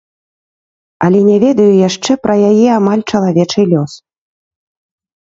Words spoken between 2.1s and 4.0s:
пра яе амаль чалавечы лёс.